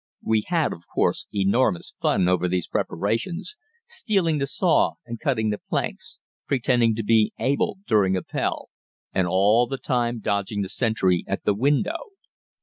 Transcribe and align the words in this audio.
We 0.23 0.45
had, 0.47 0.73
of 0.73 0.81
course, 0.95 1.27
enormous 1.31 1.93
fun 2.01 2.27
over 2.27 2.47
these 2.47 2.65
preparations, 2.65 3.55
stealing 3.85 4.39
the 4.39 4.47
saw 4.47 4.93
and 5.05 5.19
cutting 5.19 5.51
the 5.51 5.59
planks, 5.59 6.17
pretending 6.47 6.95
to 6.95 7.03
be 7.03 7.33
Abel 7.37 7.77
doing 7.85 8.17
Appell, 8.17 8.71
and 9.13 9.27
all 9.27 9.67
the 9.67 9.77
time 9.77 10.19
dodging 10.19 10.63
the 10.63 10.69
sentry 10.69 11.23
at 11.27 11.43
the 11.43 11.53
window. 11.53 11.99